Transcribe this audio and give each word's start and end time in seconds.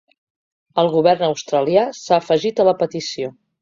El 0.85 0.89
govern 0.95 1.27
australià 1.29 1.87
s’ha 2.01 2.21
afegit 2.25 2.67
a 2.67 2.71
la 2.73 2.79
petició. 2.85 3.37